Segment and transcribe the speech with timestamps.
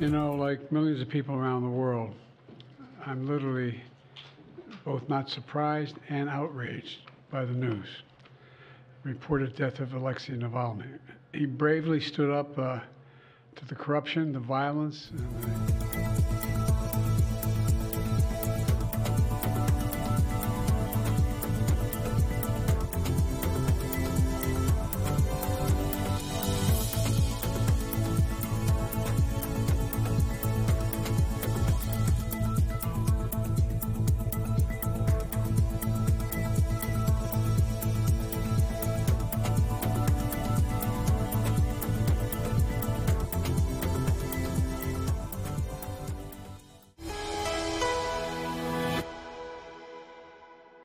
[0.00, 2.14] You know, like millions of people around the world,
[3.04, 3.82] I'm literally
[4.82, 7.00] both not surprised and outraged
[7.30, 7.86] by the news.
[9.04, 10.98] Reported death of Alexei Navalny.
[11.34, 12.80] He bravely stood up uh,
[13.56, 15.10] to the corruption, the violence,